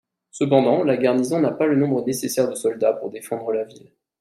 [0.31, 3.91] Cependant la garnison n'a pas le nombre nécessaire de soldats pour défendre la ville.